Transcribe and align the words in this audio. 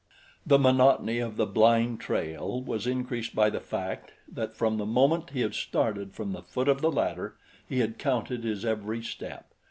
The 0.47 0.57
monotony 0.57 1.19
of 1.19 1.37
the 1.37 1.45
blind 1.45 1.99
trail 1.99 2.59
was 2.63 2.87
increased 2.87 3.35
by 3.35 3.51
the 3.51 3.59
fact 3.59 4.13
that 4.27 4.55
from 4.55 4.77
the 4.77 4.85
moment 4.87 5.29
he 5.29 5.41
had 5.41 5.53
started 5.53 6.15
from 6.15 6.31
the 6.31 6.41
foot 6.41 6.67
of 6.67 6.81
the 6.81 6.91
ladder 6.91 7.37
he 7.69 7.81
had 7.81 7.99
counted 7.99 8.43
his 8.43 8.65
every 8.65 9.03
step. 9.03 9.53